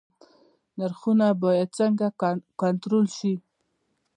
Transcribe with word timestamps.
نرخونه 0.77 1.27
باید 1.43 1.69
څنګه 1.79 2.07
کنټرول 2.61 3.05
شي؟ 3.17 3.33